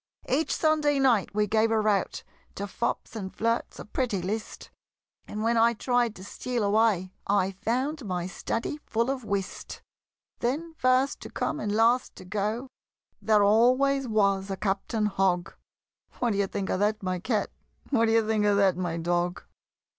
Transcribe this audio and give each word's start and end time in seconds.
Each 0.27 0.55
Sunday 0.55 0.97
night 0.97 1.35
we 1.35 1.45
gave 1.45 1.69
a 1.69 1.79
rout 1.79 2.23
To 2.55 2.65
fops 2.65 3.15
and 3.15 3.31
flirts, 3.31 3.77
a 3.77 3.85
pretty 3.85 4.19
list; 4.19 4.71
And 5.27 5.43
when 5.43 5.57
I 5.57 5.73
tried 5.73 6.15
to 6.15 6.23
steal 6.23 6.63
away, 6.63 7.13
I 7.27 7.51
found 7.51 8.03
my 8.03 8.25
study 8.25 8.79
full 8.87 9.11
of 9.11 9.23
whist! 9.23 9.83
Then, 10.39 10.73
first 10.73 11.19
to 11.19 11.29
come 11.29 11.59
and 11.59 11.71
last 11.71 12.15
to 12.15 12.25
go, 12.25 12.67
There 13.21 13.43
always 13.43 14.07
was 14.07 14.49
a 14.49 14.57
Captain 14.57 15.05
Hogg 15.05 15.53
What 16.17 16.31
d'ye 16.31 16.47
think 16.47 16.71
of 16.71 16.79
that, 16.79 17.03
my 17.03 17.19
Cat? 17.19 17.51
What 17.91 18.07
d'ye 18.07 18.25
think 18.25 18.43
of 18.45 18.57
that, 18.57 18.75
my 18.75 18.97
Dog? 18.97 19.43